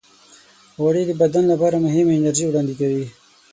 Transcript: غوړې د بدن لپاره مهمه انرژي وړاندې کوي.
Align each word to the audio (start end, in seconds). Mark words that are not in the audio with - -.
غوړې 0.81 1.03
د 1.07 1.11
بدن 1.21 1.43
لپاره 1.51 1.83
مهمه 1.85 2.13
انرژي 2.15 2.45
وړاندې 2.47 2.73
کوي. 2.79 3.05